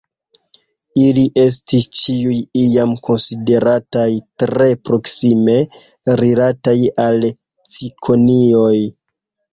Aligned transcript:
Ili 1.01 1.25
estis 1.41 1.87
ĉiuj 1.97 2.37
iam 2.61 2.95
konsiderataj 3.09 4.07
tre 4.45 4.69
proksime 4.89 5.59
rilataj 6.23 6.77
al 7.07 7.31
cikonioj. 7.77 8.77